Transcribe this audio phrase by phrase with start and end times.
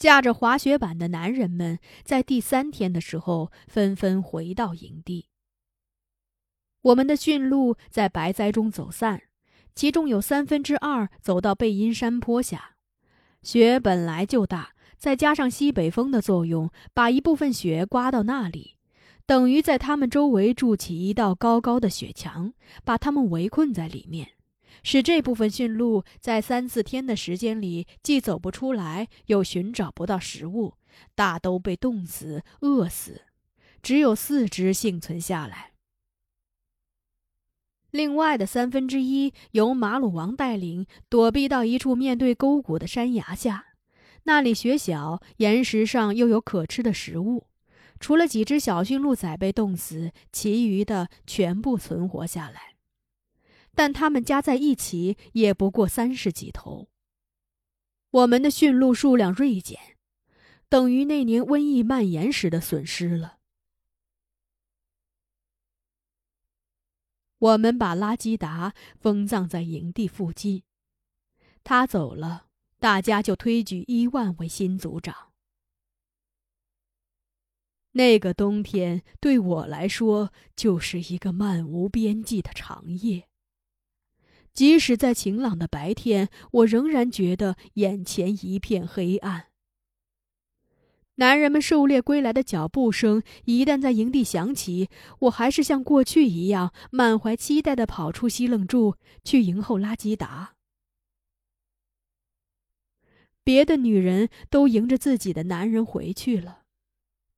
[0.00, 5.26] 驾着滑雪板的男人们在第三天的时候纷纷回到营地。
[6.80, 9.24] 我们的驯鹿在白灾中走散，
[9.74, 12.76] 其中有三分之二走到背阴山坡下。
[13.42, 18.76] 雪本来就大，再加上西北风的作用，把一部分雪刮到那里，
[19.26, 24.30] 等于在他们周围筑起一道高高的雪墙，把他们围困在里面。
[24.82, 30.74] 使这部分驯鹿在三四天的时间里既走不出来，又寻找不到食物，
[31.14, 33.22] 大都被冻死、饿死，
[33.82, 35.72] 只有四只幸存下来。
[37.90, 43.74] 另外的三分之一由马鲁王带领躲避到一处面对沟谷的山崖下，
[44.24, 47.48] 那里雪小，岩石上又有可吃的食物。
[47.98, 52.69] 除了几只小驯鹿仔被冻死，其余的全部存活下来。
[53.80, 56.90] 但他们加在一起也不过三十几头。
[58.10, 59.96] 我们的驯鹿数量锐减，
[60.68, 63.38] 等于那年瘟疫蔓延时的损失了。
[67.38, 70.62] 我们把拉基达封葬在营地附近，
[71.64, 75.32] 他走了，大家就推举伊万为新族长。
[77.92, 83.29] 那个冬天对我来说就是一个漫无边际的长夜。
[84.52, 89.46] 即使在晴朗的白天，我仍然觉得眼前一片黑暗。
[91.16, 94.88] 男人们狩猎归来的脚步声一旦在营地响起，
[95.20, 100.54] 我还是像过去一样满怀期待的跑出西楞柱去迎候拉基达。
[103.44, 106.62] 别的女人都迎着自己的男人回去了，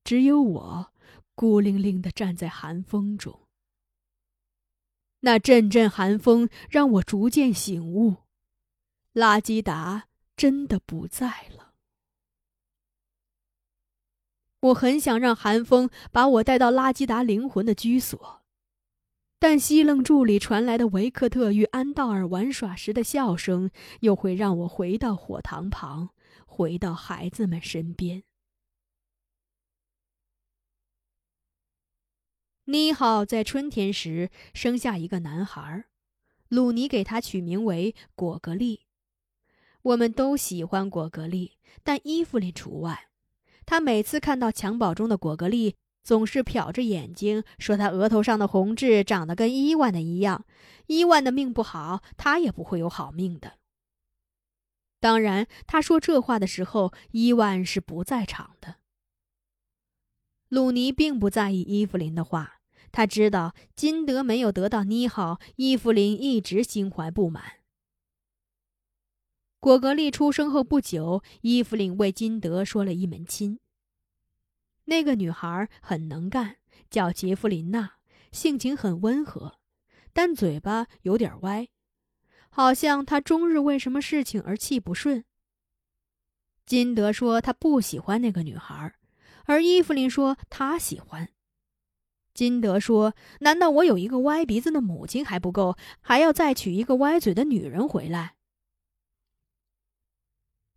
[0.04, 0.92] 只有我
[1.34, 3.41] 孤零零的站在寒风中。
[5.24, 8.16] 那阵阵寒风让我逐渐醒悟，
[9.12, 11.74] 拉基达真的不在了。
[14.60, 18.42] 我很想让寒风把我带到拉基达灵魂的居所，
[19.38, 26.10] 但西楞柱里传来的维克特与安道尔玩耍时的笑声，又会让我回到火塘旁，
[26.46, 28.24] 回到孩子们身边。
[32.66, 35.84] 妮浩在春天时生下一个男孩，
[36.48, 38.82] 鲁尼给他取名为果格利。
[39.82, 43.08] 我们都喜欢果格利，但伊芙琳除外。
[43.66, 45.74] 他每次看到襁褓中的果格利，
[46.04, 50.44] 总是瞟着眼睛，说他额头上的红痣长得跟伊万的一样。
[50.86, 53.54] 伊万的命不好，他也不会有好命的。
[55.00, 58.76] 当然，他说这话的时候，伊万是不在场的。
[60.52, 67.60] 鲁尼并不在意伊芙琳的话，他知道金德没有得到妮好，伊芙琳一直心怀不满。
[69.58, 73.60] 果格利出生后不久，伊芙琳为金德说了一门亲。
[74.84, 76.58] 那个女孩很能干，
[76.90, 77.94] 叫杰弗琳娜，
[78.30, 79.58] 性情很温和，
[80.12, 81.68] 但嘴巴有点歪，
[82.50, 85.24] 好像她终日为什么事情而气不顺。
[86.66, 88.94] 金德说他不喜欢那个女孩。
[89.46, 91.30] 而伊芙琳说：“她喜欢。”
[92.34, 98.36] 金德说：“难道我有一个歪鼻子的母亲还不够，还要再娶一个歪嘴的女人回来？”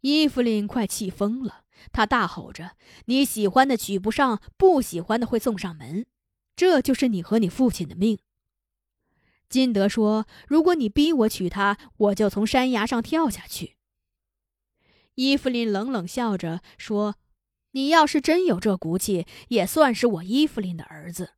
[0.02, 1.64] 伊芙琳快气疯了，
[1.94, 2.76] 她大吼着
[3.08, 6.06] ：“你喜欢的娶不上，不喜欢的会送上门，
[6.58, 8.20] 这就是你和你父亲的命。”
[9.48, 13.78] 金德说：“如果你逼我娶她，我就从山崖上跳下去。”
[15.16, 17.16] 伊芙琳冷冷笑着说。
[17.76, 21.34] 你要是真有这骨气，也算是我伊芙琳的儿子。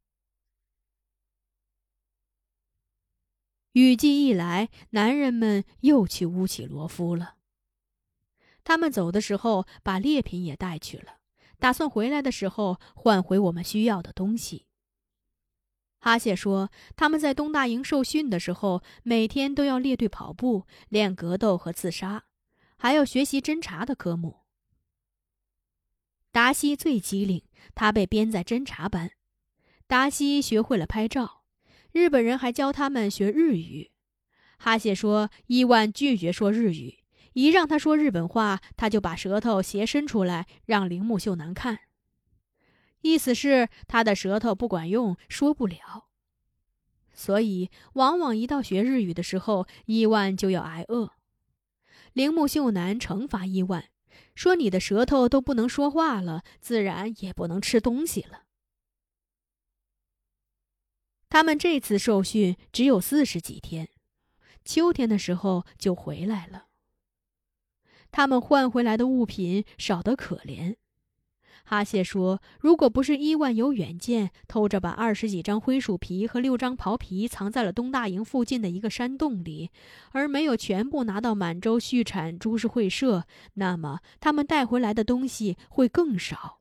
[3.72, 7.38] 雨季一来，男人们又去乌起罗夫了。
[8.64, 11.18] 他们走的时候把猎品也带去了，
[11.58, 14.68] 打算回来的时候换回我们需要的东西。
[16.00, 22.26] 哈谢说，他们在东大营受训的时候，每天都要列队跑步，练格斗和刺杀，
[22.78, 24.47] 还要学习侦察的科目。
[26.32, 27.44] 达西最机灵，
[27.74, 29.12] 他被编在侦察班。
[29.88, 31.44] 达西学会了拍照，
[31.92, 33.92] 日本人还教他们学日语。
[34.60, 37.00] 哈谢说，伊万拒绝说日语，
[37.34, 41.80] 一让他说日本话，他就把舌头斜伸出来让铃木秀男看，
[43.02, 46.08] 意思是他的舌头不管用，说不了。
[47.14, 51.14] 所以，往往一到学日语的时候，伊万就要挨饿。
[52.14, 53.86] 铃木秀男惩罚伊万。
[54.36, 58.44] 说你的舌头都不能说话了，自然也不能吃东西了。
[61.30, 63.90] 他们这次受训只有四十几天，
[64.64, 66.68] 秋天的时候就回来了。
[68.12, 70.78] 他们换回来的物品少得可怜。
[71.70, 79.70] 哈谢说：“如果不是伊万有远见，偷着把二十几张灰鼠皮和六张袍皮藏在了东大营附近的一个山洞里，
[80.14, 83.26] 而没有全部拿到满洲畜产株式会社，
[83.56, 86.60] 那么他们带回来的东西会更少。”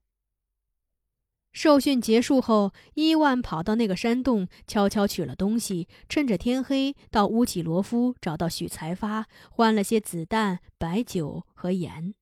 [1.55, 12.15] 受训结束后，伊万跑到那个山洞，悄悄取了东西，趁着天黑到乌起罗夫找到许才发，换了些子弹、白酒和盐。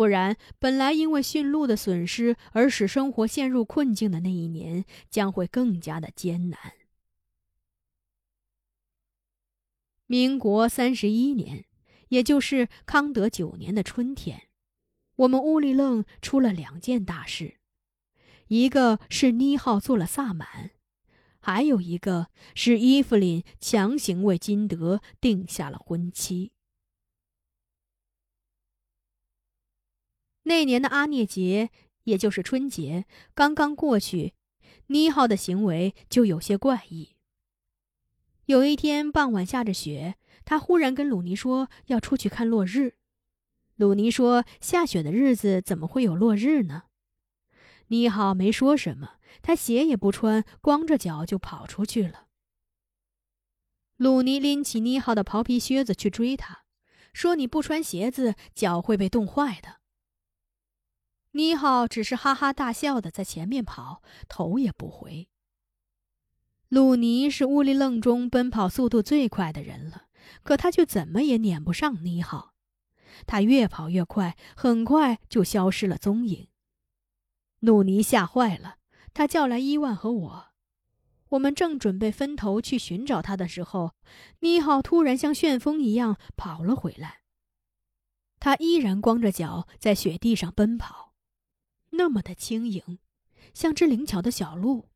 [0.00, 6.58] 不然，本来因为驯鹿的损失而使生活陷入困境的那一年，将会更加的艰难。
[10.06, 11.66] 民国三十一年，
[12.08, 14.44] 也就是康德九年的春天，
[15.16, 17.56] 我们乌里楞出了两件大事，
[18.48, 20.70] 一个是妮浩做了萨满，
[21.40, 26.52] 还有一个是伊芙琳强行为金德定下了婚期。
[30.50, 31.70] 那年的阿涅节，
[32.02, 34.34] 也就是春节，刚刚过去，
[34.88, 37.14] 妮浩的行为就有些怪异。
[38.46, 42.96] 有一天傍晚下着雪，他忽然跟鲁尼说要出去看落日。
[43.76, 46.82] 鲁尼说：“下雪的日子怎么会有落日呢？”
[47.86, 52.26] 妮浩没说什么，他鞋也不穿，光着脚就跑出去了。
[53.96, 56.64] 鲁尼拎起妮浩的袍皮靴子去追他，
[57.12, 59.76] 说：“你不穿鞋子，脚会被冻坏的。”
[61.32, 65.28] 妮浩只是哈哈大笑的在前面跑，头也不回。
[66.68, 70.06] 鲁尼是乌里楞中奔跑速度最快的人了，
[70.42, 72.54] 可他却怎么也撵不上妮浩。
[73.26, 76.48] 他越跑越快，很快就消失了踪影。
[77.60, 78.76] 鲁尼吓坏了，
[79.12, 80.46] 他叫来伊万和我。
[81.30, 83.94] 我们正准备分头去寻找他的时候，
[84.40, 87.20] 妮浩突然像旋风一样跑了回来。
[88.40, 91.09] 他依然光着脚在雪地上奔跑。
[92.00, 92.98] 那么的轻盈，
[93.52, 94.88] 像只灵巧的小鹿。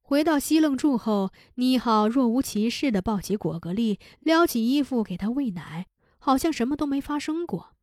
[0.00, 5.86] 回到西楞住后，妮浩若无其事地抱起果格丽，撩起衣服给他喂奶，
[6.18, 7.76] 好像什么都没发生过。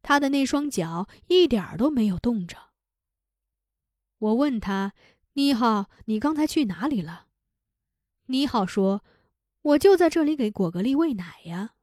[0.00, 2.70] 他的那双脚一点都没有动着。
[4.16, 4.94] 我问他
[5.34, 7.26] ：“妮浩，你刚才去哪里了？”
[8.28, 9.04] 妮浩说
[9.76, 11.74] ：“我就在这里给果格丽喂奶呀。”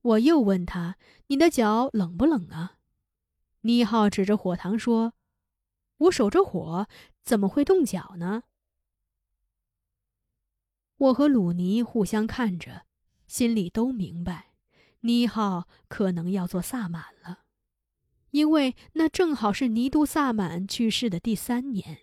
[0.00, 0.96] 我又问他
[1.26, 2.78] ：“你的脚冷不冷啊？”
[3.66, 5.14] 妮浩指着火塘说
[5.96, 6.86] ：“我守着火，
[7.22, 8.42] 怎么会冻脚呢？”
[10.96, 12.84] 我和鲁尼互相看着，
[13.26, 14.52] 心里都明白，
[15.00, 17.44] 妮浩可能要做萨满了，
[18.32, 22.00] 因为那正好是尼都萨满去世的第三年，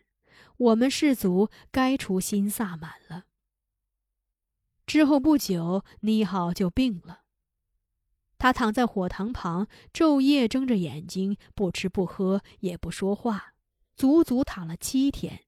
[0.58, 3.26] 我们氏族该出新萨满了。
[4.88, 7.21] 之后不久，妮浩就病了。
[8.42, 13.54] 他躺在火塘旁，昼夜睁着眼睛，不吃不喝，也不说话，
[13.96, 15.44] 足足躺了七天，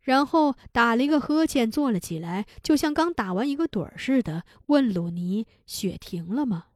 [0.00, 6.70] 然后打了一个呵欠，坐了起来，就像刚打完一个盹儿似的，问鲁尼：“雪停了吗？”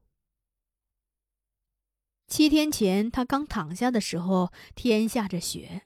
[2.30, 5.83] 七天前他刚躺下的时候，天下着雪，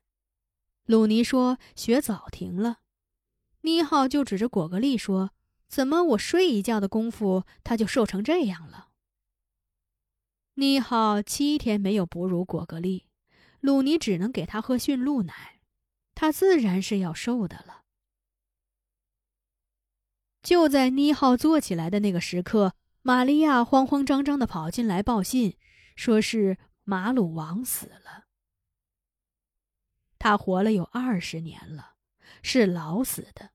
[0.85, 2.81] 鲁尼说：“雪早停了。”
[3.65, 5.31] 妮浩就指着果格丽说
[5.69, 8.89] ：“怎么我睡一觉的功夫，他就瘦成这样了？”
[10.57, 13.07] 妮浩七天没有哺乳果格丽，
[13.59, 15.61] 鲁尼只能给他喝驯鹿奶，
[16.15, 17.83] 他自然是要瘦的了。
[20.43, 25.57] 就在妮浩坐起来的那个时刻，玛利亚慌慌张张的跑进来报信，
[25.97, 28.27] 说是马鲁王死了。
[30.21, 31.95] 他活了有二十年了，
[32.43, 33.51] 是老死的。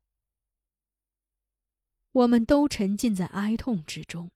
[2.12, 4.32] 我们都沉浸在哀痛之中。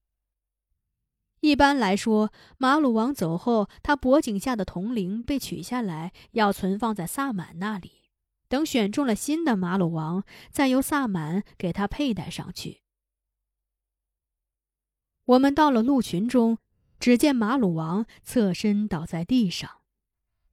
[1.43, 8.03] 一般来说，马鲁王走后，他脖颈下的铜铃被取下来，要存放在萨满那里，
[8.47, 12.79] 等选中了新的马鲁王，再由萨满给他佩戴上去。
[15.25, 16.59] 我们到了鹿群中，
[16.97, 19.69] 只见马鲁王侧身倒在地上，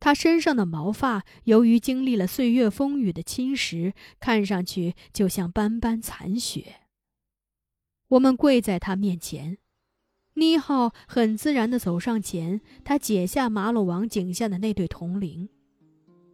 [0.01, 6.81] 他身上的毛发由于经历了岁月风雨的侵蚀，看上去就像斑斑残雪。
[8.09, 9.59] 我们跪在他面前。
[10.41, 15.51] 妮浩很自然地走上前，他解下马鲁王颈下的那对铜铃，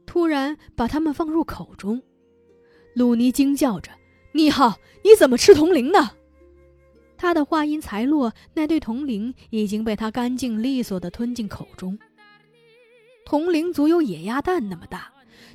[0.07, 2.01] 突然把它们放入口中。
[2.95, 3.91] 鲁尼惊叫着
[4.31, 6.13] ：“妮浩，你怎么吃铜铃呢？”
[7.19, 11.99] 他的话音才落，那对铜铃已经被他干净利索地吞进口中。
[13.25, 15.11] 铜铃足有野鸭蛋那么大，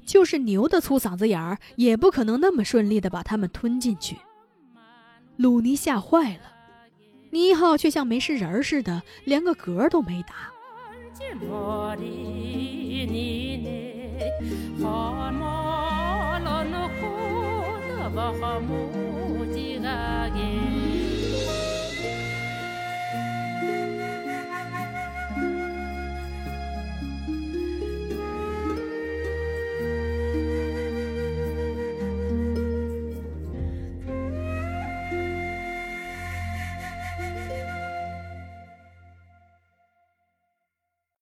[0.05, 4.17] 就是牛的粗嗓子眼儿也不可能那么顺利地把它们吞进去。
[5.37, 6.50] 鲁尼吓坏了。
[7.31, 10.51] 倪浩却像没事人似的，连个嗝都没打。